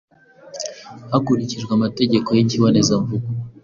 hakurikijwe 1.11 1.71
amategeko 1.77 2.29
y’ikibonezamvugo. 2.35 3.13